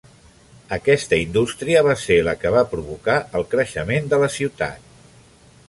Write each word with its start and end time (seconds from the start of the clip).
Aquesta 0.77 1.19
indústria 1.23 1.83
va 1.87 1.95
ser 2.05 2.17
la 2.29 2.33
que 2.43 2.53
va 2.57 2.65
provocar 2.73 3.19
el 3.41 3.45
creixement 3.53 4.13
de 4.15 4.21
la 4.25 4.31
ciutat. 4.39 4.97